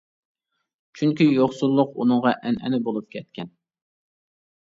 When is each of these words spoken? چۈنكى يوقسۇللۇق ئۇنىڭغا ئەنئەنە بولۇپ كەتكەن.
چۈنكى 0.99 1.25
يوقسۇللۇق 1.33 1.91
ئۇنىڭغا 2.03 2.33
ئەنئەنە 2.47 2.79
بولۇپ 2.87 3.13
كەتكەن. 3.17 3.51